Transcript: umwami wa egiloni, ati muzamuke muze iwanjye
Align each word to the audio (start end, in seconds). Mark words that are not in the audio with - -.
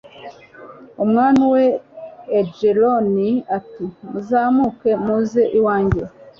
umwami 1.03 1.43
wa 1.53 1.61
egiloni, 2.39 3.29
ati 3.57 3.83
muzamuke 4.09 4.91
muze 5.05 5.41
iwanjye 5.57 6.03